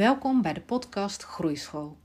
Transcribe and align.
Welkom 0.00 0.42
bij 0.42 0.52
de 0.52 0.60
podcast 0.60 1.22
Groeischool. 1.22 1.96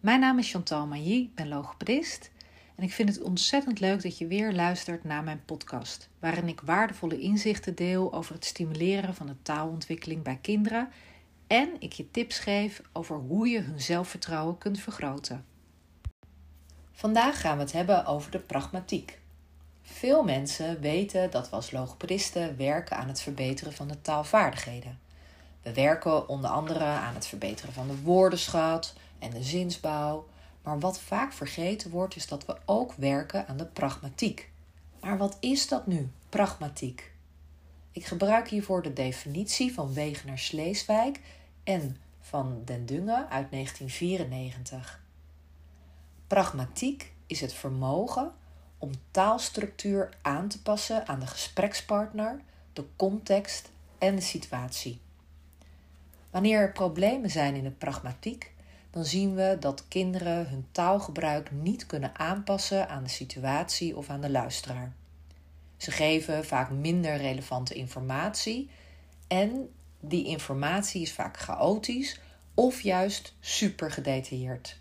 Mijn 0.00 0.20
naam 0.20 0.38
is 0.38 0.50
Chantal 0.50 0.86
Mailly, 0.86 1.22
ik 1.22 1.34
ben 1.34 1.48
logopedist 1.48 2.30
en 2.74 2.84
ik 2.84 2.92
vind 2.92 3.08
het 3.08 3.22
ontzettend 3.22 3.80
leuk 3.80 4.02
dat 4.02 4.18
je 4.18 4.26
weer 4.26 4.52
luistert 4.52 5.04
naar 5.04 5.24
mijn 5.24 5.42
podcast, 5.44 6.08
waarin 6.18 6.48
ik 6.48 6.60
waardevolle 6.60 7.20
inzichten 7.20 7.74
deel 7.74 8.12
over 8.12 8.34
het 8.34 8.44
stimuleren 8.44 9.14
van 9.14 9.26
de 9.26 9.42
taalontwikkeling 9.42 10.22
bij 10.22 10.38
kinderen 10.42 10.88
en 11.46 11.68
ik 11.78 11.92
je 11.92 12.10
tips 12.10 12.38
geef 12.38 12.82
over 12.92 13.16
hoe 13.16 13.48
je 13.48 13.60
hun 13.60 13.80
zelfvertrouwen 13.80 14.58
kunt 14.58 14.80
vergroten. 14.80 15.44
Vandaag 16.92 17.40
gaan 17.40 17.56
we 17.56 17.62
het 17.62 17.72
hebben 17.72 18.06
over 18.06 18.30
de 18.30 18.40
pragmatiek. 18.40 19.18
Veel 19.82 20.24
mensen 20.24 20.80
weten 20.80 21.30
dat 21.30 21.50
we 21.50 21.56
als 21.56 21.70
logopedisten 21.70 22.56
werken 22.56 22.96
aan 22.96 23.08
het 23.08 23.20
verbeteren 23.20 23.72
van 23.72 23.88
de 23.88 24.00
taalvaardigheden. 24.00 25.05
We 25.66 25.72
werken 25.72 26.28
onder 26.28 26.50
andere 26.50 26.84
aan 26.84 27.14
het 27.14 27.26
verbeteren 27.26 27.72
van 27.72 27.86
de 27.86 28.02
woordenschat 28.02 28.94
en 29.18 29.30
de 29.30 29.42
zinsbouw. 29.42 30.28
Maar 30.62 30.78
wat 30.78 31.00
vaak 31.00 31.32
vergeten 31.32 31.90
wordt, 31.90 32.16
is 32.16 32.26
dat 32.26 32.46
we 32.46 32.56
ook 32.64 32.92
werken 32.92 33.48
aan 33.48 33.56
de 33.56 33.66
pragmatiek. 33.66 34.50
Maar 35.00 35.18
wat 35.18 35.36
is 35.40 35.68
dat 35.68 35.86
nu, 35.86 36.10
pragmatiek? 36.28 37.12
Ik 37.92 38.04
gebruik 38.06 38.48
hiervoor 38.48 38.82
de 38.82 38.92
definitie 38.92 39.74
van 39.74 39.94
Wegener 39.94 40.38
Sleeswijk 40.38 41.20
en 41.64 41.96
van 42.20 42.62
Den 42.64 42.86
Dungen 42.86 43.28
uit 43.30 43.50
1994. 43.50 45.00
Pragmatiek 46.26 47.12
is 47.26 47.40
het 47.40 47.52
vermogen 47.52 48.32
om 48.78 48.90
taalstructuur 49.10 50.08
aan 50.22 50.48
te 50.48 50.62
passen 50.62 51.06
aan 51.06 51.20
de 51.20 51.26
gesprekspartner, 51.26 52.40
de 52.72 52.84
context 52.96 53.70
en 53.98 54.14
de 54.14 54.22
situatie. 54.22 55.04
Wanneer 56.36 56.60
er 56.60 56.72
problemen 56.72 57.30
zijn 57.30 57.54
in 57.54 57.64
de 57.64 57.70
pragmatiek, 57.70 58.52
dan 58.90 59.04
zien 59.04 59.34
we 59.34 59.56
dat 59.60 59.88
kinderen 59.88 60.48
hun 60.48 60.66
taalgebruik 60.72 61.50
niet 61.50 61.86
kunnen 61.86 62.18
aanpassen 62.18 62.88
aan 62.88 63.02
de 63.02 63.08
situatie 63.08 63.96
of 63.96 64.08
aan 64.08 64.20
de 64.20 64.30
luisteraar. 64.30 64.92
Ze 65.76 65.90
geven 65.90 66.44
vaak 66.44 66.70
minder 66.70 67.16
relevante 67.16 67.74
informatie 67.74 68.70
en 69.26 69.68
die 70.00 70.24
informatie 70.26 71.02
is 71.02 71.12
vaak 71.12 71.36
chaotisch 71.36 72.20
of 72.54 72.80
juist 72.80 73.34
super 73.40 73.90
gedetailleerd. 73.90 74.78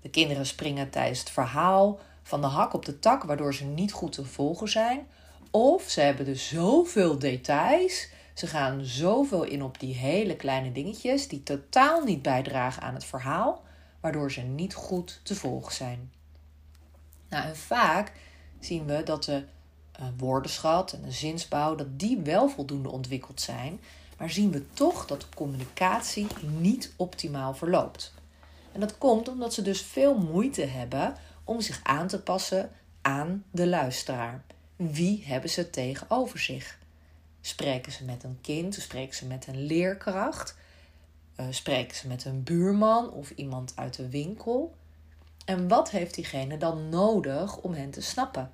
De 0.00 0.10
kinderen 0.10 0.46
springen 0.46 0.90
tijdens 0.90 1.20
het 1.20 1.30
verhaal 1.30 2.00
van 2.22 2.40
de 2.40 2.46
hak 2.46 2.72
op 2.72 2.84
de 2.84 2.98
tak, 2.98 3.22
waardoor 3.22 3.54
ze 3.54 3.64
niet 3.64 3.92
goed 3.92 4.12
te 4.12 4.24
volgen 4.24 4.68
zijn. 4.68 5.06
Of 5.50 5.82
ze 5.82 6.00
hebben 6.00 6.24
dus 6.24 6.48
zoveel 6.48 7.18
details 7.18 8.08
ze 8.34 8.46
gaan 8.46 8.84
zoveel 8.84 9.42
in 9.42 9.62
op 9.62 9.80
die 9.80 9.94
hele 9.94 10.36
kleine 10.36 10.72
dingetjes 10.72 11.28
die 11.28 11.42
totaal 11.42 12.04
niet 12.04 12.22
bijdragen 12.22 12.82
aan 12.82 12.94
het 12.94 13.04
verhaal, 13.04 13.62
waardoor 14.00 14.32
ze 14.32 14.40
niet 14.40 14.74
goed 14.74 15.20
te 15.22 15.34
volgen 15.34 15.72
zijn. 15.72 16.12
Nou, 17.28 17.44
en 17.44 17.56
vaak 17.56 18.12
zien 18.60 18.86
we 18.86 19.02
dat 19.02 19.24
de 19.24 19.44
uh, 20.00 20.06
woordenschat 20.16 20.92
en 20.92 21.02
de 21.02 21.10
zinsbouw 21.10 21.74
dat 21.74 21.98
die 21.98 22.18
wel 22.18 22.48
voldoende 22.48 22.88
ontwikkeld 22.90 23.40
zijn, 23.40 23.80
maar 24.18 24.30
zien 24.30 24.50
we 24.50 24.72
toch 24.72 25.06
dat 25.06 25.20
de 25.20 25.26
communicatie 25.34 26.26
niet 26.58 26.92
optimaal 26.96 27.54
verloopt. 27.54 28.14
En 28.72 28.80
dat 28.80 28.98
komt 28.98 29.28
omdat 29.28 29.54
ze 29.54 29.62
dus 29.62 29.82
veel 29.82 30.18
moeite 30.18 30.64
hebben 30.64 31.16
om 31.44 31.60
zich 31.60 31.80
aan 31.82 32.06
te 32.06 32.20
passen 32.20 32.70
aan 33.02 33.44
de 33.50 33.66
luisteraar. 33.66 34.44
Wie 34.76 35.24
hebben 35.24 35.50
ze 35.50 35.70
tegenover 35.70 36.38
zich? 36.38 36.78
Spreken 37.44 37.92
ze 37.92 38.04
met 38.04 38.24
een 38.24 38.38
kind? 38.40 38.74
Spreken 38.74 39.14
ze 39.14 39.26
met 39.26 39.46
een 39.46 39.62
leerkracht? 39.62 40.56
Uh, 41.36 41.46
spreken 41.50 41.96
ze 41.96 42.08
met 42.08 42.24
een 42.24 42.42
buurman 42.42 43.10
of 43.10 43.30
iemand 43.30 43.72
uit 43.76 43.96
de 43.96 44.08
winkel? 44.08 44.74
En 45.44 45.68
wat 45.68 45.90
heeft 45.90 46.14
diegene 46.14 46.56
dan 46.56 46.88
nodig 46.88 47.56
om 47.56 47.72
hen 47.72 47.90
te 47.90 48.00
snappen? 48.00 48.50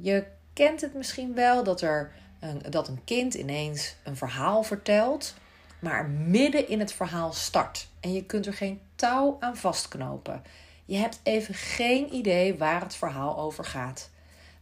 Je 0.00 0.26
kent 0.52 0.80
het 0.80 0.94
misschien 0.94 1.34
wel 1.34 1.64
dat, 1.64 1.80
er 1.80 2.12
een, 2.40 2.62
dat 2.70 2.88
een 2.88 3.04
kind 3.04 3.34
ineens 3.34 3.96
een 4.04 4.16
verhaal 4.16 4.62
vertelt, 4.62 5.34
maar 5.78 6.08
midden 6.08 6.68
in 6.68 6.78
het 6.78 6.92
verhaal 6.92 7.32
start. 7.32 7.88
En 8.00 8.12
je 8.12 8.24
kunt 8.24 8.46
er 8.46 8.54
geen 8.54 8.80
touw 8.94 9.36
aan 9.40 9.56
vastknopen. 9.56 10.42
Je 10.84 10.96
hebt 10.96 11.20
even 11.22 11.54
geen 11.54 12.14
idee 12.14 12.58
waar 12.58 12.80
het 12.80 12.94
verhaal 12.94 13.38
over 13.38 13.64
gaat. 13.64 14.10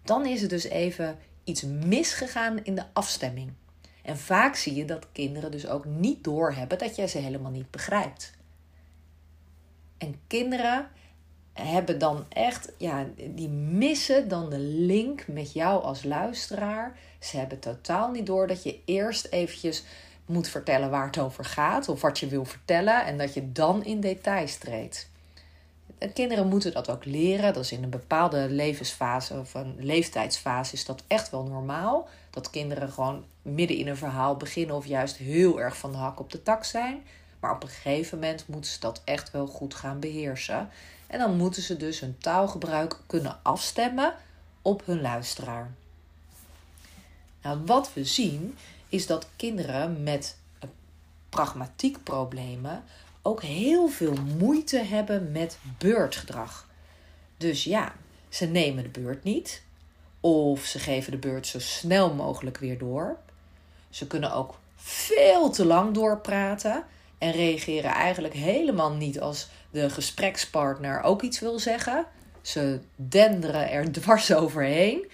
Dan 0.03 0.27
is 0.27 0.41
het 0.41 0.51
dus 0.51 0.65
even 0.65 1.19
iets 1.45 1.63
misgegaan 1.63 2.65
in 2.65 2.75
de 2.75 2.85
afstemming. 2.93 3.53
En 4.03 4.19
vaak 4.19 4.57
zie 4.57 4.75
je 4.75 4.85
dat 4.85 5.07
kinderen 5.13 5.51
dus 5.51 5.67
ook 5.67 5.85
niet 5.85 6.25
doorhebben 6.25 6.79
dat 6.79 6.97
jij 6.97 7.09
ze 7.09 7.19
helemaal 7.19 7.51
niet 7.51 7.71
begrijpt. 7.71 8.33
En 9.99 10.21
kinderen 10.27 10.89
hebben 11.53 11.99
dan 11.99 12.25
echt, 12.29 12.73
ja, 12.79 13.07
die 13.29 13.49
missen 13.49 14.29
dan 14.29 14.51
de 14.51 14.59
link 14.59 15.27
met 15.29 15.53
jou 15.53 15.83
als 15.83 16.05
luisteraar. 16.05 16.99
Ze 17.21 17.37
hebben 17.37 17.59
totaal 17.59 18.11
niet 18.11 18.27
door 18.27 18.47
dat 18.47 18.63
je 18.63 18.81
eerst 18.85 19.27
eventjes 19.27 19.85
moet 20.27 20.49
vertellen 20.49 20.91
waar 20.91 21.07
het 21.07 21.19
over 21.19 21.45
gaat 21.45 21.89
of 21.89 22.01
wat 22.01 22.19
je 22.19 22.27
wil 22.27 22.45
vertellen 22.45 23.05
en 23.05 23.19
dat 23.19 23.35
je 23.35 23.53
dan 23.53 23.85
in 23.85 24.01
details 24.01 24.57
treedt 24.57 25.11
kinderen 26.15 26.49
moeten 26.49 26.73
dat 26.73 26.91
ook 26.91 27.05
leren. 27.05 27.55
Dat 27.55 27.65
is 27.65 27.73
in 27.73 27.83
een 27.83 27.91
bepaalde 27.91 28.49
levensfase 28.51 29.35
of 29.35 29.55
een 29.55 29.75
leeftijdsfase 29.79 30.73
is 30.73 30.85
dat 30.85 31.03
echt 31.07 31.31
wel 31.31 31.45
normaal. 31.45 32.09
Dat 32.31 32.51
kinderen 32.51 32.93
gewoon 32.93 33.25
midden 33.43 33.77
in 33.77 33.89
een 33.89 33.97
verhaal 33.97 34.37
beginnen 34.37 34.77
of 34.77 34.87
juist 34.87 35.17
heel 35.17 35.61
erg 35.61 35.77
van 35.77 35.93
de 35.93 35.99
hak 35.99 36.21
op 36.21 36.31
de 36.31 36.43
tak 36.43 36.65
zijn. 36.65 37.03
Maar 37.41 37.55
op 37.55 37.63
een 37.63 37.69
gegeven 37.69 38.19
moment 38.19 38.49
moeten 38.49 38.71
ze 38.71 38.81
dat 38.81 39.03
echt 39.05 39.31
wel 39.31 39.47
goed 39.47 39.75
gaan 39.75 40.01
beheersen. 40.01 40.69
En 41.07 41.19
dan 41.19 41.37
moeten 41.37 41.63
ze 41.63 41.77
dus 41.77 42.01
hun 42.01 42.19
taalgebruik 42.19 42.99
kunnen 43.07 43.39
afstemmen 43.43 44.15
op 44.63 44.87
hun 44.87 45.01
luisteraar. 45.01 45.71
Nou, 47.43 47.61
wat 47.67 47.93
we 47.93 48.05
zien 48.05 48.57
is 48.89 49.07
dat 49.07 49.29
kinderen 49.37 50.03
met 50.03 50.37
pragmatiek 51.29 52.03
problemen 52.03 52.85
ook 53.23 53.43
heel 53.43 53.89
veel 53.89 54.15
moeite 54.39 54.79
hebben 54.79 55.33
met 55.33 55.59
beurtgedrag. 55.79 56.69
Dus 57.37 57.65
ja, 57.65 57.95
ze 58.29 58.47
nemen 58.47 58.83
de 58.83 59.01
beurt 59.01 59.25
niet. 59.25 59.63
Of 60.21 60.65
ze 60.65 60.79
geven 60.79 61.11
de 61.11 61.19
beurt 61.19 61.47
zo 61.47 61.59
snel 61.59 62.15
mogelijk 62.15 62.59
weer 62.59 62.79
door. 62.79 63.17
Ze 63.91 64.07
kunnen 64.07 64.33
ook 64.33 64.59
veel 64.77 65.51
te 65.51 65.65
lang 65.65 65.95
doorpraten 65.95 66.85
en 67.19 67.33
reageren 67.33 67.91
eigenlijk 67.91 68.35
helemaal 68.35 68.93
niet 68.93 69.21
als 69.21 69.49
de 69.71 69.91
gesprekspartner 69.91 71.03
ook 71.03 71.23
iets 71.23 71.41
wil 71.41 71.59
zeggen. 71.59 72.07
Ze 72.41 72.81
denderen 72.97 73.71
er 73.71 73.93
dwars 74.01 74.35
overheen. 74.35 75.11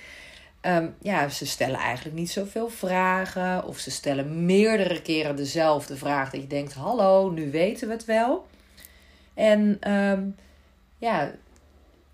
Um, 0.62 0.94
ja, 1.00 1.28
ze 1.28 1.46
stellen 1.46 1.78
eigenlijk 1.78 2.16
niet 2.16 2.30
zoveel 2.30 2.68
vragen. 2.68 3.64
Of 3.64 3.78
ze 3.78 3.90
stellen 3.90 4.44
meerdere 4.44 5.02
keren 5.02 5.36
dezelfde 5.36 5.96
vraag. 5.96 6.30
Dat 6.30 6.40
je 6.40 6.46
denkt: 6.46 6.74
hallo, 6.74 7.30
nu 7.30 7.50
weten 7.50 7.88
we 7.88 7.94
het 7.94 8.04
wel. 8.04 8.46
En 9.34 9.92
um, 9.92 10.36
ja, 10.98 11.30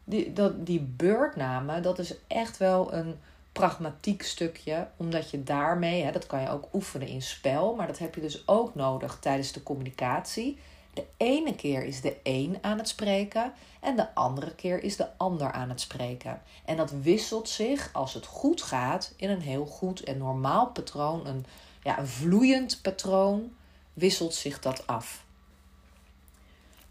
die, 0.05 0.33
dat, 0.33 0.67
die 0.67 0.81
beurtnamen, 0.81 1.83
dat 1.83 1.99
is 1.99 2.15
echt 2.27 2.57
wel 2.57 2.93
een 2.93 3.15
pragmatiek 3.53 4.23
stukje. 4.23 4.87
Omdat 4.97 5.31
je 5.31 5.43
daarmee, 5.43 6.03
hè, 6.03 6.13
dat 6.13 6.27
kan 6.27 6.41
je 6.41 6.49
ook 6.49 6.69
oefenen 6.73 7.09
in 7.09 7.23
spel. 7.23 7.75
Maar 7.75 7.87
dat 7.87 7.99
heb 7.99 8.15
je 8.15 8.21
dus 8.21 8.49
ook 8.49 8.75
nodig 8.75 9.19
tijdens 9.21 9.53
de 9.53 9.63
communicatie. 9.63 10.59
De 10.95 11.05
ene 11.17 11.55
keer 11.55 11.85
is 11.85 12.01
de 12.01 12.17
een 12.23 12.59
aan 12.61 12.79
het 12.79 12.89
spreken 12.89 13.53
en 13.81 13.97
de 13.97 14.15
andere 14.15 14.55
keer 14.55 14.83
is 14.83 14.97
de 14.97 15.09
ander 15.17 15.53
aan 15.53 15.69
het 15.69 15.81
spreken. 15.81 16.43
En 16.65 16.77
dat 16.77 16.91
wisselt 16.91 17.49
zich, 17.49 17.91
als 17.93 18.15
het 18.15 18.27
goed 18.27 18.63
gaat, 18.63 19.13
in 19.17 19.31
een 19.31 19.41
heel 19.41 19.67
goed 19.67 20.01
en 20.01 20.19
normaal 20.19 20.67
patroon, 20.67 21.27
een, 21.27 21.47
ja, 21.83 21.99
een 21.99 22.07
vloeiend 22.07 22.83
patroon, 22.83 23.53
wisselt 23.93 24.35
zich 24.35 24.61
dat 24.61 24.87
af. 24.87 25.25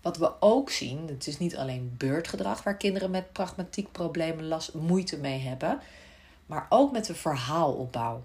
Wat 0.02 0.18
we 0.18 0.32
ook 0.40 0.70
zien, 0.70 1.08
het 1.08 1.28
is 1.28 1.40
niet 1.40 1.58
alleen 1.58 1.96
beurtgedrag 1.98 2.64
waar 2.64 2.78
kinderen 2.78 3.12
met 3.12 3.32
pragmatiek 3.32 3.92
problemen 3.92 4.48
last, 4.48 4.74
moeite 4.74 5.18
mee 5.18 5.40
hebben, 5.40 5.80
maar 6.46 6.66
ook 6.70 6.92
met 6.92 7.06
de 7.06 7.16
verhaalopbouw. 7.16 8.24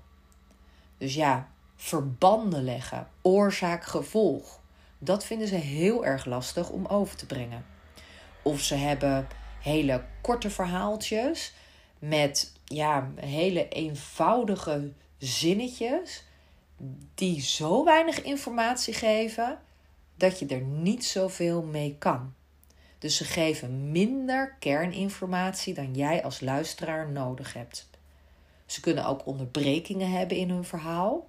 Dus 0.96 1.14
ja, 1.14 1.48
verbanden 1.76 2.64
leggen, 2.64 3.08
oorzaak-gevolg. 3.22 4.57
Dat 4.98 5.24
vinden 5.24 5.48
ze 5.48 5.54
heel 5.54 6.04
erg 6.04 6.24
lastig 6.24 6.70
om 6.70 6.86
over 6.86 7.16
te 7.16 7.26
brengen. 7.26 7.64
Of 8.42 8.60
ze 8.60 8.74
hebben 8.74 9.28
hele 9.60 10.04
korte 10.20 10.50
verhaaltjes 10.50 11.52
met 11.98 12.52
ja, 12.64 13.10
hele 13.16 13.68
eenvoudige 13.68 14.92
zinnetjes 15.18 16.24
die 17.14 17.40
zo 17.40 17.84
weinig 17.84 18.22
informatie 18.22 18.94
geven 18.94 19.58
dat 20.16 20.38
je 20.38 20.46
er 20.46 20.60
niet 20.60 21.04
zoveel 21.04 21.62
mee 21.62 21.96
kan. 21.98 22.34
Dus 22.98 23.16
ze 23.16 23.24
geven 23.24 23.90
minder 23.90 24.56
kerninformatie 24.58 25.74
dan 25.74 25.94
jij 25.94 26.24
als 26.24 26.40
luisteraar 26.40 27.10
nodig 27.10 27.52
hebt. 27.52 27.88
Ze 28.66 28.80
kunnen 28.80 29.04
ook 29.04 29.26
onderbrekingen 29.26 30.10
hebben 30.10 30.36
in 30.36 30.50
hun 30.50 30.64
verhaal 30.64 31.28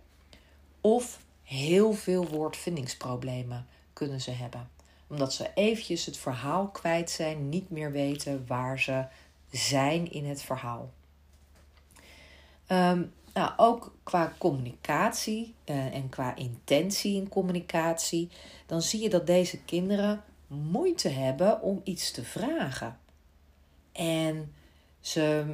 of 0.82 1.20
heel 1.50 1.94
veel 1.94 2.28
woordvindingsproblemen 2.28 3.68
kunnen 3.94 4.22
ze 4.22 4.32
hebben. 4.32 4.70
Omdat 5.08 5.34
ze 5.34 5.52
eventjes 5.54 6.06
het 6.06 6.18
verhaal 6.18 6.68
kwijt 6.68 7.10
zijn, 7.10 7.50
niet 7.50 7.70
meer 7.70 7.92
weten 7.92 8.46
waar 8.48 8.80
ze 8.80 9.06
zijn 9.52 10.12
in 10.12 10.26
het 10.26 10.42
verhaal. 10.42 10.92
Um, 12.68 13.14
nou, 13.34 13.52
ook 13.58 13.96
qua 14.04 14.34
communicatie 14.38 15.54
uh, 15.66 15.96
en 15.96 16.10
qua 16.10 16.36
intentie 16.36 17.16
in 17.16 17.30
communicatie, 17.30 18.30
dan 18.66 18.82
zie 18.82 19.02
je 19.02 19.10
dat 19.10 19.28
deze 19.28 19.64
kinderen 19.64 20.24
moeite 20.48 21.10
hebben 21.10 21.62
om 21.62 21.82
iets 21.84 22.12
te 22.12 22.24
vragen. 22.24 23.00
En 23.92 24.54
ze, 25.00 25.46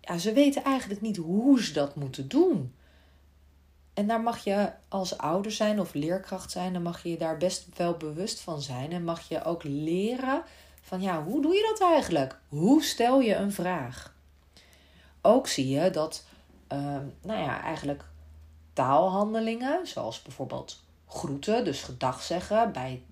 ja, 0.00 0.18
ze 0.18 0.32
weten 0.32 0.64
eigenlijk 0.64 1.00
niet 1.00 1.16
hoe 1.16 1.62
ze 1.62 1.72
dat 1.72 1.96
moeten 1.96 2.28
doen. 2.28 2.72
En 3.94 4.06
daar 4.06 4.20
mag 4.20 4.44
je 4.44 4.72
als 4.88 5.18
ouder 5.18 5.52
zijn 5.52 5.80
of 5.80 5.94
leerkracht 5.94 6.50
zijn, 6.50 6.72
dan 6.72 6.82
mag 6.82 7.02
je 7.02 7.10
je 7.10 7.16
daar 7.16 7.36
best 7.36 7.66
wel 7.76 7.96
bewust 7.96 8.40
van 8.40 8.62
zijn. 8.62 8.92
En 8.92 9.04
mag 9.04 9.28
je 9.28 9.44
ook 9.44 9.62
leren 9.64 10.42
van 10.82 11.00
ja, 11.00 11.22
hoe 11.22 11.42
doe 11.42 11.54
je 11.54 11.74
dat 11.78 11.88
eigenlijk? 11.88 12.38
Hoe 12.48 12.82
stel 12.82 13.20
je 13.20 13.34
een 13.34 13.52
vraag? 13.52 14.14
Ook 15.20 15.46
zie 15.46 15.68
je 15.68 15.90
dat, 15.90 16.24
ehm, 16.66 17.04
nou 17.22 17.40
ja, 17.40 17.62
eigenlijk 17.62 18.04
taalhandelingen, 18.72 19.86
zoals 19.86 20.22
bijvoorbeeld 20.22 20.82
groeten, 21.06 21.64
dus 21.64 21.82
gedag 21.82 22.22
zeggen 22.22 22.72
bij, 22.72 23.02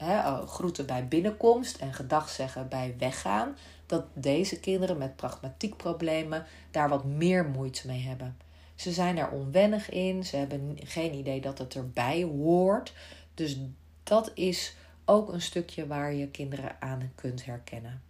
uh, 0.00 0.42
groeten 0.46 0.86
bij 0.86 1.08
binnenkomst 1.08 1.76
en 1.76 1.92
gedag 1.94 2.28
zeggen 2.28 2.68
bij 2.68 2.94
weggaan, 2.98 3.56
dat 3.86 4.04
deze 4.12 4.60
kinderen 4.60 4.98
met 4.98 5.16
pragmatiekproblemen 5.16 6.46
daar 6.70 6.88
wat 6.88 7.04
meer 7.04 7.44
moeite 7.44 7.86
mee 7.86 8.02
hebben. 8.02 8.36
Ze 8.74 8.92
zijn 8.92 9.18
er 9.18 9.28
onwennig 9.28 9.90
in, 9.90 10.24
ze 10.24 10.36
hebben 10.36 10.78
geen 10.84 11.14
idee 11.14 11.40
dat 11.40 11.58
het 11.58 11.74
erbij 11.74 12.22
hoort. 12.22 12.92
Dus 13.34 13.58
dat 14.02 14.30
is 14.34 14.74
ook 15.04 15.32
een 15.32 15.42
stukje 15.42 15.86
waar 15.86 16.14
je 16.14 16.28
kinderen 16.28 16.76
aan 16.80 17.12
kunt 17.14 17.44
herkennen. 17.44 18.02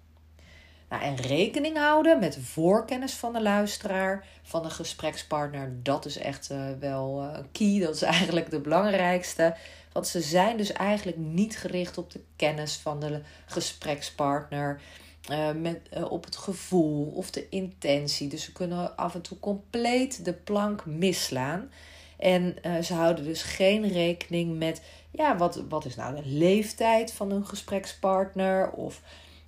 Nou, 0.89 1.03
en 1.03 1.17
rekening 1.17 1.77
houden 1.77 2.19
met 2.19 2.39
voorkennis 2.43 3.13
van 3.13 3.33
de 3.33 3.43
luisteraar, 3.43 4.27
van 4.43 4.63
de 4.63 4.71
gesprekspartner, 4.71 5.73
dat 5.83 6.05
is 6.05 6.17
echt 6.17 6.51
uh, 6.51 6.67
wel 6.81 7.23
uh, 7.23 7.39
key. 7.53 7.81
Dat 7.81 7.95
is 7.95 8.03
eigenlijk 8.19 8.51
de 8.51 8.61
belangrijkste. 8.61 9.57
Want 9.93 10.07
ze 10.07 10.21
zijn 10.21 10.57
dus 10.57 10.73
eigenlijk 10.73 11.17
niet 11.17 11.57
gericht 11.59 11.99
op 11.99 12.11
de 12.11 12.21
kennis 12.37 12.77
van 12.77 13.01
de 13.01 13.21
gesprekspartner. 13.47 14.81
Uh, 15.31 15.53
met, 15.53 15.81
op 16.09 16.25
het 16.25 16.37
gevoel 16.37 17.07
of 17.07 17.31
de 17.31 17.49
intentie. 17.49 18.29
Dus 18.29 18.45
ze 18.45 18.53
kunnen 18.53 18.97
af 18.97 19.15
en 19.15 19.23
toe 19.23 19.39
compleet 19.39 20.25
de 20.25 20.33
plank 20.33 20.87
misslaan. 20.87 21.71
En 22.19 22.57
ze 22.85 22.95
houden 22.95 23.25
dus 23.25 23.43
geen 23.43 23.89
rekening 23.89 24.59
met, 24.59 24.83
ja, 25.11 25.37
wat, 25.37 25.63
wat 25.69 25.85
is 25.85 25.97
nou 25.97 26.15
de 26.15 26.29
leeftijd 26.29 27.13
van 27.13 27.31
hun 27.31 27.47
gesprekspartner? 27.47 28.71
Of 28.71 29.03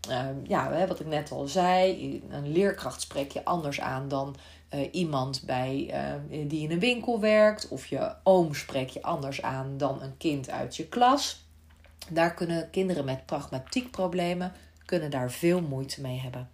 Ehm, 0.08 0.34
ja, 0.42 0.86
wat 0.86 1.00
ik 1.00 1.06
net 1.06 1.30
al 1.30 1.46
zei, 1.46 2.22
een 2.30 2.52
leerkracht 2.52 3.00
spreek 3.00 3.32
je 3.32 3.44
anders 3.44 3.80
aan 3.80 4.08
dan 4.08 4.36
iemand 4.90 5.42
bij, 5.46 5.94
die 6.28 6.62
in 6.62 6.70
een 6.70 6.78
winkel 6.78 7.20
werkt. 7.20 7.68
Of 7.68 7.86
je 7.86 8.14
oom 8.22 8.54
spreek 8.54 8.88
je 8.88 9.02
anders 9.02 9.42
aan 9.42 9.76
dan 9.76 10.02
een 10.02 10.16
kind 10.16 10.50
uit 10.50 10.76
je 10.76 10.86
klas. 10.86 11.44
Daar 12.10 12.34
kunnen 12.34 12.70
kinderen 12.70 13.04
met 13.04 13.26
pragmatiekproblemen 13.26 14.52
kunnen 14.86 15.10
daar 15.10 15.30
veel 15.30 15.60
moeite 15.60 16.00
mee 16.00 16.18
hebben. 16.18 16.50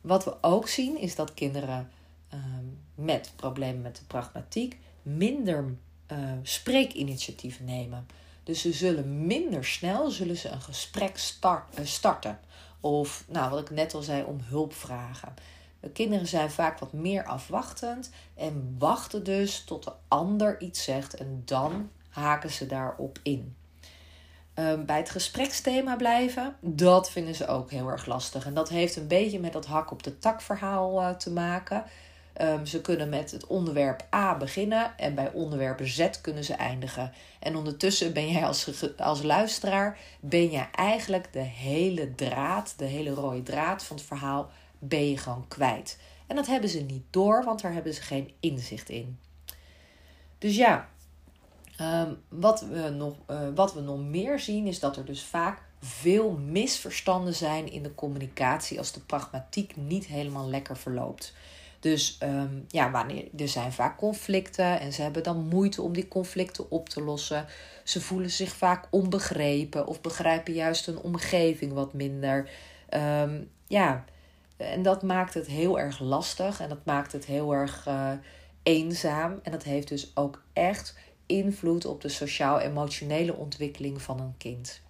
Wat 0.00 0.24
we 0.24 0.36
ook 0.40 0.68
zien 0.68 0.98
is 0.98 1.14
dat 1.14 1.34
kinderen 1.34 1.90
uh, 2.34 2.40
met 2.94 3.32
problemen 3.36 3.82
met 3.82 3.96
de 3.96 4.04
pragmatiek 4.04 4.76
minder 5.02 5.64
uh, 6.12 6.18
spreekinitiatief 6.42 7.60
nemen. 7.60 8.06
Dus 8.42 8.60
ze 8.60 8.72
zullen 8.72 9.26
minder 9.26 9.64
snel 9.64 10.10
zullen 10.10 10.36
ze 10.36 10.48
een 10.48 10.60
gesprek 10.60 11.34
uh, 11.44 11.84
starten. 11.84 12.38
Of, 12.80 13.24
nou, 13.28 13.50
wat 13.50 13.60
ik 13.60 13.70
net 13.70 13.94
al 13.94 14.02
zei, 14.02 14.22
om 14.22 14.38
hulp 14.42 14.74
vragen. 14.74 15.34
De 15.80 15.90
kinderen 15.90 16.26
zijn 16.26 16.50
vaak 16.50 16.78
wat 16.78 16.92
meer 16.92 17.24
afwachtend 17.24 18.10
en 18.34 18.76
wachten 18.78 19.24
dus 19.24 19.64
tot 19.64 19.84
de 19.84 19.92
ander 20.08 20.60
iets 20.60 20.84
zegt 20.84 21.14
en 21.14 21.42
dan 21.44 21.90
haken 22.08 22.50
ze 22.50 22.66
daarop 22.66 23.18
in. 23.22 23.54
Um, 24.58 24.86
bij 24.86 24.96
het 24.96 25.10
gespreksthema 25.10 25.96
blijven, 25.96 26.56
dat 26.60 27.10
vinden 27.10 27.34
ze 27.34 27.46
ook 27.46 27.70
heel 27.70 27.88
erg 27.88 28.06
lastig. 28.06 28.46
En 28.46 28.54
dat 28.54 28.68
heeft 28.68 28.96
een 28.96 29.06
beetje 29.06 29.40
met 29.40 29.52
dat 29.52 29.66
hak 29.66 29.90
op 29.90 30.02
de 30.02 30.18
tak 30.18 30.40
verhaal 30.40 31.00
uh, 31.00 31.10
te 31.10 31.30
maken. 31.30 31.84
Um, 32.40 32.66
ze 32.66 32.80
kunnen 32.80 33.08
met 33.08 33.30
het 33.30 33.46
onderwerp 33.46 34.06
A 34.14 34.36
beginnen 34.36 34.98
en 34.98 35.14
bij 35.14 35.32
onderwerp 35.32 35.80
Z 35.82 36.10
kunnen 36.20 36.44
ze 36.44 36.54
eindigen. 36.54 37.12
En 37.40 37.56
ondertussen 37.56 38.12
ben 38.12 38.30
jij 38.30 38.44
als, 38.46 38.70
als 38.96 39.22
luisteraar, 39.22 39.98
ben 40.20 40.50
je 40.50 40.66
eigenlijk 40.72 41.32
de 41.32 41.38
hele 41.38 42.14
draad, 42.14 42.74
de 42.76 42.84
hele 42.84 43.10
rode 43.10 43.42
draad 43.42 43.84
van 43.84 43.96
het 43.96 44.04
verhaal, 44.04 44.50
ben 44.78 45.10
je 45.10 45.18
gewoon 45.18 45.48
kwijt. 45.48 45.98
En 46.26 46.36
dat 46.36 46.46
hebben 46.46 46.70
ze 46.70 46.80
niet 46.80 47.04
door, 47.10 47.44
want 47.44 47.62
daar 47.62 47.72
hebben 47.72 47.94
ze 47.94 48.02
geen 48.02 48.32
inzicht 48.40 48.88
in. 48.88 49.18
Dus 50.38 50.56
ja, 50.56 50.88
um, 51.80 52.18
wat, 52.28 52.60
we 52.60 52.88
nog, 52.88 53.14
uh, 53.30 53.38
wat 53.54 53.74
we 53.74 53.80
nog 53.80 53.98
meer 53.98 54.38
zien 54.38 54.66
is 54.66 54.80
dat 54.80 54.96
er 54.96 55.04
dus 55.04 55.22
vaak 55.22 55.62
veel 55.80 56.30
misverstanden 56.30 57.34
zijn 57.34 57.72
in 57.72 57.82
de 57.82 57.94
communicatie 57.94 58.78
als 58.78 58.92
de 58.92 59.00
pragmatiek 59.00 59.76
niet 59.76 60.06
helemaal 60.06 60.48
lekker 60.48 60.76
verloopt. 60.76 61.34
Dus 61.80 62.18
um, 62.22 62.64
ja, 62.68 62.90
wanneer, 62.90 63.28
er 63.36 63.48
zijn 63.48 63.72
vaak 63.72 63.98
conflicten 63.98 64.80
en 64.80 64.92
ze 64.92 65.02
hebben 65.02 65.22
dan 65.22 65.48
moeite 65.48 65.82
om 65.82 65.92
die 65.92 66.08
conflicten 66.08 66.70
op 66.70 66.88
te 66.88 67.02
lossen. 67.02 67.46
Ze 67.84 68.00
voelen 68.00 68.30
zich 68.30 68.52
vaak 68.52 68.86
onbegrepen 68.90 69.86
of 69.86 70.00
begrijpen 70.00 70.52
juist 70.52 70.86
hun 70.86 70.98
omgeving 70.98 71.72
wat 71.72 71.92
minder. 71.92 72.50
Um, 72.90 73.50
ja, 73.66 74.04
en 74.56 74.82
dat 74.82 75.02
maakt 75.02 75.34
het 75.34 75.46
heel 75.46 75.78
erg 75.78 76.00
lastig 76.00 76.60
en 76.60 76.68
dat 76.68 76.84
maakt 76.84 77.12
het 77.12 77.24
heel 77.24 77.52
erg 77.52 77.86
uh, 77.88 78.10
eenzaam. 78.62 79.40
En 79.42 79.52
dat 79.52 79.62
heeft 79.62 79.88
dus 79.88 80.10
ook 80.14 80.42
echt 80.52 80.96
invloed 81.26 81.84
op 81.84 82.00
de 82.00 82.08
sociaal-emotionele 82.08 83.34
ontwikkeling 83.34 84.02
van 84.02 84.20
een 84.20 84.34
kind. 84.36 84.80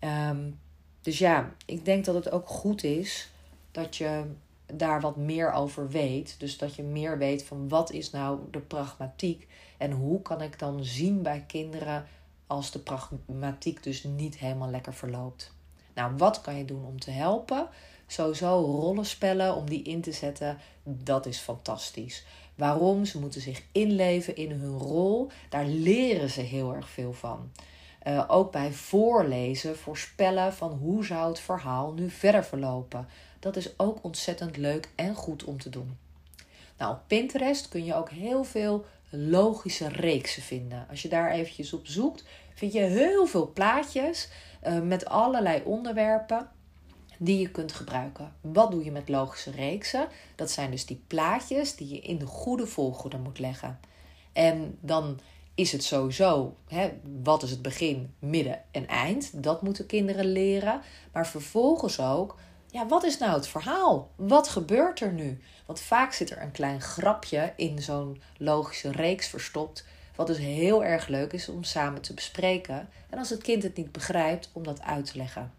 Um, 0.00 0.58
dus 1.00 1.18
ja, 1.18 1.54
ik 1.66 1.84
denk 1.84 2.04
dat 2.04 2.14
het 2.14 2.30
ook 2.30 2.48
goed 2.48 2.82
is 2.82 3.30
dat 3.70 3.96
je 3.96 4.24
daar 4.66 5.00
wat 5.00 5.16
meer 5.16 5.52
over 5.52 5.88
weet. 5.88 6.34
Dus 6.38 6.58
dat 6.58 6.74
je 6.74 6.82
meer 6.82 7.18
weet 7.18 7.44
van 7.44 7.68
wat 7.68 7.92
is 7.92 8.10
nou 8.10 8.38
de 8.50 8.60
pragmatiek 8.60 9.48
en 9.78 9.90
hoe 9.90 10.22
kan 10.22 10.42
ik 10.42 10.58
dan 10.58 10.84
zien 10.84 11.22
bij 11.22 11.44
kinderen 11.46 12.06
als 12.46 12.70
de 12.70 12.78
pragmatiek 12.78 13.82
dus 13.82 14.04
niet 14.04 14.38
helemaal 14.38 14.70
lekker 14.70 14.94
verloopt. 14.94 15.52
Nou, 15.94 16.16
wat 16.16 16.40
kan 16.40 16.56
je 16.56 16.64
doen 16.64 16.84
om 16.84 17.00
te 17.00 17.10
helpen? 17.10 17.68
Sowieso 18.14 18.60
rollenspellen 18.60 19.54
om 19.54 19.68
die 19.68 19.82
in 19.82 20.00
te 20.00 20.12
zetten, 20.12 20.58
dat 20.82 21.26
is 21.26 21.38
fantastisch. 21.38 22.24
Waarom? 22.54 23.04
Ze 23.04 23.20
moeten 23.20 23.40
zich 23.40 23.62
inleven 23.72 24.36
in 24.36 24.50
hun 24.50 24.78
rol. 24.78 25.30
Daar 25.48 25.64
leren 25.64 26.30
ze 26.30 26.40
heel 26.40 26.74
erg 26.74 26.88
veel 26.88 27.12
van. 27.12 27.50
Uh, 28.06 28.24
ook 28.28 28.52
bij 28.52 28.72
voorlezen, 28.72 29.76
voorspellen 29.76 30.52
van 30.52 30.70
hoe 30.70 31.04
zou 31.04 31.28
het 31.28 31.40
verhaal 31.40 31.92
nu 31.92 32.10
verder 32.10 32.44
verlopen. 32.44 33.08
Dat 33.40 33.56
is 33.56 33.78
ook 33.78 33.98
ontzettend 34.02 34.56
leuk 34.56 34.88
en 34.94 35.14
goed 35.14 35.44
om 35.44 35.58
te 35.58 35.70
doen. 35.70 35.98
Nou, 36.78 36.92
op 36.92 37.00
Pinterest 37.06 37.68
kun 37.68 37.84
je 37.84 37.94
ook 37.94 38.10
heel 38.10 38.44
veel 38.44 38.84
logische 39.10 39.88
reeksen 39.88 40.42
vinden. 40.42 40.86
Als 40.90 41.02
je 41.02 41.08
daar 41.08 41.30
eventjes 41.30 41.72
op 41.72 41.86
zoekt, 41.86 42.24
vind 42.54 42.72
je 42.72 42.80
heel 42.80 43.26
veel 43.26 43.52
plaatjes 43.52 44.28
uh, 44.66 44.80
met 44.80 45.04
allerlei 45.04 45.62
onderwerpen 45.64 46.48
die 47.18 47.40
je 47.40 47.50
kunt 47.50 47.72
gebruiken. 47.72 48.32
Wat 48.40 48.70
doe 48.70 48.84
je 48.84 48.90
met 48.90 49.08
logische 49.08 49.50
reeksen? 49.50 50.08
Dat 50.34 50.50
zijn 50.50 50.70
dus 50.70 50.86
die 50.86 51.02
plaatjes 51.06 51.76
die 51.76 51.88
je 51.88 52.00
in 52.00 52.18
de 52.18 52.26
goede 52.26 52.66
volgorde 52.66 53.18
moet 53.18 53.38
leggen. 53.38 53.78
En 54.32 54.78
dan 54.80 55.20
is 55.54 55.72
het 55.72 55.84
sowieso, 55.84 56.56
hè, 56.68 56.92
wat 57.22 57.42
is 57.42 57.50
het 57.50 57.62
begin, 57.62 58.14
midden 58.18 58.62
en 58.70 58.88
eind? 58.88 59.42
Dat 59.42 59.62
moeten 59.62 59.86
kinderen 59.86 60.26
leren. 60.26 60.80
Maar 61.12 61.26
vervolgens 61.26 62.00
ook, 62.00 62.38
ja, 62.70 62.86
wat 62.86 63.04
is 63.04 63.18
nou 63.18 63.32
het 63.32 63.48
verhaal? 63.48 64.10
Wat 64.16 64.48
gebeurt 64.48 65.00
er 65.00 65.12
nu? 65.12 65.40
Want 65.66 65.80
vaak 65.80 66.12
zit 66.12 66.30
er 66.30 66.42
een 66.42 66.52
klein 66.52 66.80
grapje 66.80 67.52
in 67.56 67.82
zo'n 67.82 68.22
logische 68.38 68.92
reeks 68.92 69.28
verstopt. 69.28 69.86
Wat 70.16 70.26
dus 70.26 70.38
heel 70.38 70.84
erg 70.84 71.06
leuk 71.06 71.32
is 71.32 71.48
om 71.48 71.64
samen 71.64 72.02
te 72.02 72.14
bespreken. 72.14 72.88
En 73.10 73.18
als 73.18 73.30
het 73.30 73.42
kind 73.42 73.62
het 73.62 73.76
niet 73.76 73.92
begrijpt, 73.92 74.50
om 74.52 74.62
dat 74.62 74.82
uit 74.82 75.06
te 75.06 75.16
leggen. 75.16 75.52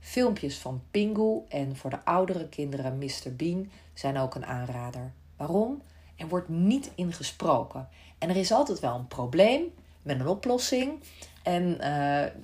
Filmpjes 0.00 0.58
van 0.58 0.82
Pingu 0.90 1.40
en 1.48 1.76
voor 1.76 1.90
de 1.90 2.04
oudere 2.04 2.48
kinderen 2.48 2.98
Mr. 2.98 3.34
Bean 3.36 3.70
zijn 3.94 4.18
ook 4.18 4.34
een 4.34 4.46
aanrader. 4.46 5.12
Waarom? 5.36 5.82
Er 6.16 6.28
wordt 6.28 6.48
niet 6.48 6.90
ingesproken. 6.94 7.88
En 8.18 8.28
er 8.28 8.36
is 8.36 8.52
altijd 8.52 8.80
wel 8.80 8.94
een 8.94 9.08
probleem 9.08 9.62
met 10.02 10.20
een 10.20 10.26
oplossing. 10.26 11.00
En 11.42 11.78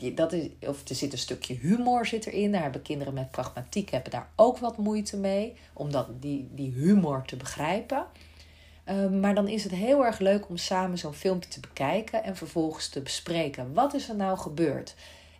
uh, 0.00 0.14
dat 0.16 0.32
is, 0.32 0.48
of 0.60 0.88
er 0.88 0.94
zit 0.94 1.12
een 1.12 1.18
stukje 1.18 1.54
humor 1.54 2.06
zit 2.06 2.26
erin. 2.26 2.52
Daar 2.52 2.62
hebben 2.62 2.82
kinderen 2.82 3.14
met 3.14 3.30
pragmatiek 3.30 3.90
hebben 3.90 4.10
daar 4.10 4.28
ook 4.36 4.58
wat 4.58 4.76
moeite 4.76 5.16
mee. 5.16 5.56
Om 5.72 5.92
dat, 5.92 6.08
die, 6.20 6.48
die 6.52 6.72
humor 6.72 7.22
te 7.26 7.36
begrijpen. 7.36 8.06
Ehm, 8.84 9.20
maar 9.20 9.34
dan 9.34 9.48
is 9.48 9.62
het 9.62 9.72
heel 9.72 10.04
erg 10.04 10.18
leuk 10.18 10.48
om 10.48 10.56
samen 10.56 10.98
zo'n 10.98 11.14
filmpje 11.14 11.50
te 11.50 11.60
bekijken 11.60 12.24
en 12.24 12.36
vervolgens 12.36 12.88
te 12.88 13.00
bespreken. 13.00 13.72
Wat 13.72 13.94
is 13.94 14.08
er 14.08 14.16
nou 14.16 14.38
gebeurd? 14.38 14.94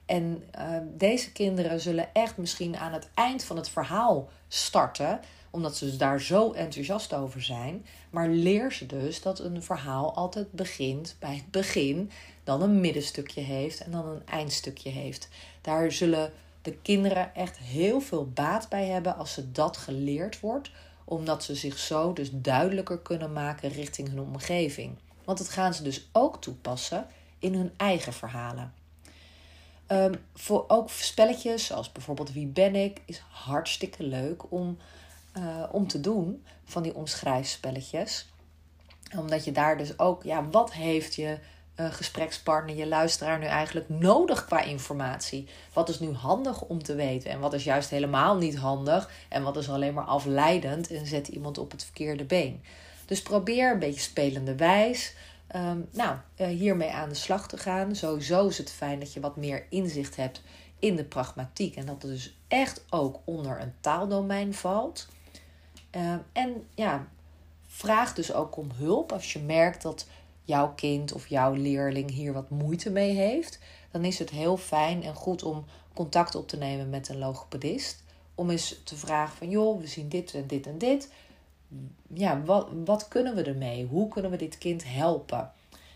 En 0.06 0.44
ehm, 0.50 0.84
deze 0.96 1.32
kinderen 1.32 1.80
zullen 1.80 2.08
echt 2.12 2.36
misschien 2.36 2.76
aan 2.76 2.92
het 2.92 3.08
eind 3.14 3.44
van 3.44 3.56
het 3.56 3.68
verhaal 3.68 4.28
starten, 4.48 5.20
omdat 5.50 5.76
ze 5.76 5.96
daar 5.96 6.20
zo 6.20 6.52
enthousiast 6.52 7.14
over 7.14 7.42
zijn. 7.42 7.86
Maar 8.10 8.28
leer 8.28 8.72
ze 8.72 8.86
dus 8.86 9.22
dat 9.22 9.38
een 9.38 9.62
verhaal 9.62 10.14
altijd 10.14 10.52
begint 10.52 11.16
bij 11.18 11.34
het 11.34 11.50
begin, 11.50 12.10
dan 12.44 12.62
een 12.62 12.80
middenstukje 12.80 13.40
heeft 13.40 13.80
en 13.80 13.90
dan 13.90 14.06
een 14.06 14.26
eindstukje 14.26 14.90
heeft. 14.90 15.28
Daar 15.60 15.92
zullen 15.92 16.32
de 16.62 16.76
kinderen 16.82 17.34
echt 17.34 17.58
heel 17.58 18.00
veel 18.00 18.28
baat 18.28 18.68
bij 18.68 18.86
hebben 18.86 19.16
als 19.16 19.32
ze 19.32 19.52
dat 19.52 19.76
geleerd 19.76 20.40
wordt, 20.40 20.70
omdat 21.04 21.44
ze 21.44 21.54
zich 21.54 21.78
zo 21.78 22.12
dus 22.12 22.30
duidelijker 22.32 22.98
kunnen 22.98 23.32
maken 23.32 23.68
richting 23.68 24.08
hun 24.08 24.20
omgeving. 24.20 24.96
Want 25.24 25.38
dat 25.38 25.48
gaan 25.48 25.74
ze 25.74 25.82
dus 25.82 26.08
ook 26.12 26.40
toepassen 26.40 27.06
in 27.38 27.54
hun 27.54 27.72
eigen 27.76 28.12
verhalen. 28.12 28.72
Um, 29.88 30.14
voor 30.34 30.64
ook 30.68 30.90
spelletjes 30.90 31.66
zoals 31.66 31.92
bijvoorbeeld 31.92 32.32
Wie 32.32 32.46
ben 32.46 32.74
ik 32.74 33.00
is 33.04 33.22
hartstikke 33.30 34.02
leuk 34.02 34.52
om, 34.52 34.78
uh, 35.38 35.62
om 35.72 35.88
te 35.88 36.00
doen 36.00 36.44
van 36.64 36.82
die 36.82 36.94
omschrijfspelletjes. 36.94 38.28
Omdat 39.16 39.44
je 39.44 39.52
daar 39.52 39.78
dus 39.78 39.98
ook, 39.98 40.22
ja, 40.22 40.48
wat 40.48 40.72
heeft 40.72 41.14
je 41.14 41.38
uh, 41.76 41.92
gesprekspartner, 41.92 42.76
je 42.76 42.86
luisteraar 42.86 43.38
nu 43.38 43.44
eigenlijk 43.44 43.88
nodig 43.88 44.44
qua 44.44 44.62
informatie? 44.62 45.48
Wat 45.72 45.88
is 45.88 46.00
nu 46.00 46.12
handig 46.12 46.62
om 46.62 46.82
te 46.82 46.94
weten 46.94 47.30
en 47.30 47.40
wat 47.40 47.52
is 47.52 47.64
juist 47.64 47.90
helemaal 47.90 48.36
niet 48.36 48.56
handig 48.56 49.10
en 49.28 49.42
wat 49.42 49.56
is 49.56 49.70
alleen 49.70 49.94
maar 49.94 50.04
afleidend 50.04 50.90
en 50.90 51.06
zet 51.06 51.28
iemand 51.28 51.58
op 51.58 51.70
het 51.70 51.84
verkeerde 51.84 52.24
been? 52.24 52.62
Dus 53.06 53.22
probeer 53.22 53.72
een 53.72 53.78
beetje 53.78 54.00
spelende 54.00 54.54
wijs. 54.54 55.14
Um, 55.56 55.88
nou, 55.92 56.16
uh, 56.36 56.46
hiermee 56.46 56.90
aan 56.90 57.08
de 57.08 57.14
slag 57.14 57.48
te 57.48 57.56
gaan. 57.56 57.96
Sowieso 57.96 58.46
is 58.46 58.58
het 58.58 58.70
fijn 58.70 58.98
dat 58.98 59.12
je 59.12 59.20
wat 59.20 59.36
meer 59.36 59.66
inzicht 59.70 60.16
hebt 60.16 60.42
in 60.78 60.96
de 60.96 61.04
pragmatiek 61.04 61.76
en 61.76 61.86
dat 61.86 62.02
het 62.02 62.10
dus 62.10 62.36
echt 62.48 62.84
ook 62.90 63.20
onder 63.24 63.60
een 63.60 63.72
taaldomein 63.80 64.54
valt. 64.54 65.08
Uh, 65.96 66.14
en 66.32 66.66
ja, 66.74 67.08
vraag 67.66 68.14
dus 68.14 68.32
ook 68.32 68.56
om 68.56 68.70
hulp 68.74 69.12
als 69.12 69.32
je 69.32 69.38
merkt 69.38 69.82
dat 69.82 70.06
jouw 70.44 70.72
kind 70.74 71.12
of 71.12 71.26
jouw 71.26 71.52
leerling 71.52 72.10
hier 72.10 72.32
wat 72.32 72.50
moeite 72.50 72.90
mee 72.90 73.14
heeft, 73.14 73.58
dan 73.90 74.04
is 74.04 74.18
het 74.18 74.30
heel 74.30 74.56
fijn 74.56 75.02
en 75.02 75.14
goed 75.14 75.42
om 75.42 75.64
contact 75.94 76.34
op 76.34 76.48
te 76.48 76.56
nemen 76.56 76.90
met 76.90 77.08
een 77.08 77.18
logopedist. 77.18 78.02
Om 78.34 78.50
eens 78.50 78.80
te 78.84 78.96
vragen 78.96 79.36
van 79.36 79.50
joh, 79.50 79.80
we 79.80 79.86
zien 79.86 80.08
dit 80.08 80.34
en 80.34 80.46
dit 80.46 80.66
en 80.66 80.78
dit. 80.78 81.08
Ja, 82.12 82.42
wat, 82.42 82.68
wat 82.84 83.08
kunnen 83.08 83.34
we 83.34 83.42
ermee? 83.42 83.86
Hoe 83.86 84.08
kunnen 84.08 84.30
we 84.30 84.36
dit 84.36 84.58
kind 84.58 84.84
helpen? 84.86 85.52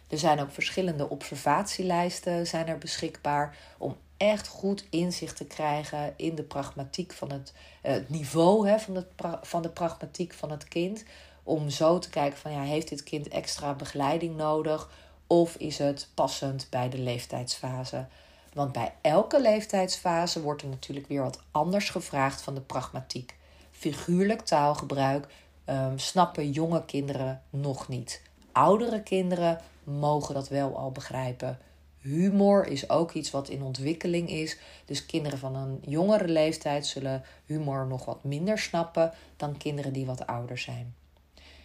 Er 0.09 0.19
zijn 0.19 0.41
ook 0.41 0.51
verschillende 0.51 1.09
observatielijsten 1.09 2.47
zijn 2.47 2.67
er 2.67 2.79
beschikbaar 2.79 3.57
om 3.79 3.97
echt 4.17 4.49
goed 4.49 4.87
inzicht 4.91 5.37
te 5.37 5.45
krijgen 5.45 6.15
in 6.17 6.35
de 6.35 6.43
pragmatiek 6.43 7.13
van 7.13 7.33
het, 7.33 7.53
het 7.83 8.09
niveau 8.09 8.69
hè, 8.69 8.79
van, 8.79 8.95
het, 8.95 9.07
van 9.43 9.63
de 9.63 9.69
pragmatiek 9.69 10.33
van 10.33 10.51
het 10.51 10.69
kind. 10.69 11.05
Om 11.43 11.71
zo 11.71 11.99
te 11.99 12.11
kijken 12.11 12.39
van 12.39 12.53
ja, 12.53 12.63
heeft 12.63 12.89
dit 12.89 13.03
kind 13.03 13.29
extra 13.29 13.75
begeleiding 13.75 14.37
nodig? 14.37 14.91
Of 15.27 15.55
is 15.55 15.79
het 15.79 16.09
passend 16.15 16.67
bij 16.71 16.89
de 16.89 16.99
leeftijdsfase? 16.99 18.07
Want 18.53 18.73
bij 18.73 18.95
elke 19.01 19.41
leeftijdsfase 19.41 20.43
wordt 20.43 20.63
er 20.63 20.69
natuurlijk 20.69 21.09
weer 21.09 21.23
wat 21.23 21.43
anders 21.51 21.91
gevraagd 21.91 22.43
van 22.43 22.55
de 22.55 22.61
pragmatiek. 22.61 23.37
Figuurlijk 23.71 24.41
taalgebruik 24.41 25.27
um, 25.71 25.99
snappen 25.99 26.51
jonge 26.51 26.85
kinderen 26.85 27.43
nog 27.51 27.89
niet. 27.89 28.23
Oudere 28.53 29.03
kinderen 29.03 29.61
mogen 29.85 30.35
dat 30.35 30.49
wel 30.49 30.77
al 30.77 30.93
begrijpen. 30.93 31.59
Humor 31.99 32.67
is 32.67 32.91
ook 32.91 33.13
iets 33.13 33.31
wat 33.31 33.49
in 33.49 33.63
ontwikkeling 33.63 34.31
is. 34.31 34.59
Dus 34.85 35.07
kinderen 35.07 35.39
van 35.39 35.55
een 35.55 35.79
jongere 35.87 36.29
leeftijd 36.29 36.87
zullen 36.87 37.23
humor 37.45 37.87
nog 37.87 38.05
wat 38.05 38.25
minder 38.25 38.59
snappen 38.59 39.13
dan 39.37 39.57
kinderen 39.57 39.93
die 39.93 40.07
wat 40.07 40.27
ouder 40.27 40.59
zijn. 40.59 40.95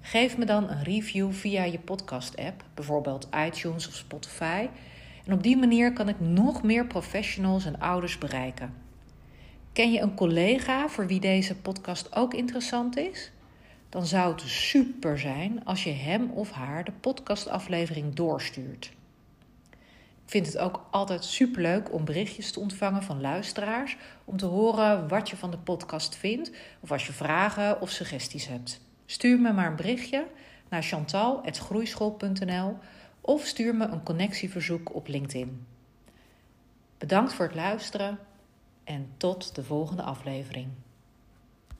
Geef 0.00 0.38
me 0.38 0.44
dan 0.44 0.70
een 0.70 0.82
review 0.82 1.32
via 1.32 1.64
je 1.64 1.78
podcast-app, 1.78 2.64
bijvoorbeeld 2.74 3.28
iTunes 3.46 3.88
of 3.88 3.94
Spotify 3.94 4.68
en 5.24 5.32
op 5.32 5.42
die 5.42 5.56
manier 5.56 5.92
kan 5.92 6.08
ik 6.08 6.20
nog 6.20 6.62
meer 6.62 6.86
professionals 6.86 7.64
en 7.64 7.80
ouders 7.80 8.18
bereiken. 8.18 8.74
Ken 9.72 9.92
je 9.92 10.00
een 10.00 10.14
collega 10.14 10.88
voor 10.88 11.06
wie 11.06 11.20
deze 11.20 11.56
podcast 11.56 12.16
ook 12.16 12.34
interessant 12.34 12.96
is? 12.96 13.32
Dan 13.88 14.06
zou 14.06 14.32
het 14.32 14.40
super 14.40 15.18
zijn 15.18 15.64
als 15.64 15.84
je 15.84 15.92
hem 15.92 16.30
of 16.30 16.50
haar 16.50 16.84
de 16.84 16.92
podcastaflevering 16.92 18.14
doorstuurt. 18.14 18.98
Vind 20.30 20.46
het 20.46 20.58
ook 20.58 20.86
altijd 20.90 21.24
superleuk 21.24 21.92
om 21.92 22.04
berichtjes 22.04 22.52
te 22.52 22.60
ontvangen 22.60 23.02
van 23.02 23.20
luisteraars 23.20 23.96
om 24.24 24.36
te 24.36 24.46
horen 24.46 25.08
wat 25.08 25.28
je 25.28 25.36
van 25.36 25.50
de 25.50 25.58
podcast 25.58 26.16
vindt 26.16 26.50
of 26.80 26.92
als 26.92 27.06
je 27.06 27.12
vragen 27.12 27.80
of 27.80 27.90
suggesties 27.90 28.46
hebt. 28.46 28.80
Stuur 29.06 29.40
me 29.40 29.52
maar 29.52 29.66
een 29.66 29.76
berichtje 29.76 30.26
naar 30.68 30.82
chantal@groeischool.nl 30.82 32.78
of 33.20 33.44
stuur 33.44 33.74
me 33.74 33.86
een 33.86 34.02
connectieverzoek 34.02 34.94
op 34.94 35.08
LinkedIn. 35.08 35.66
Bedankt 36.98 37.32
voor 37.32 37.46
het 37.46 37.54
luisteren 37.54 38.18
en 38.84 39.12
tot 39.16 39.54
de 39.54 39.64
volgende 39.64 40.02
aflevering. 40.02 40.68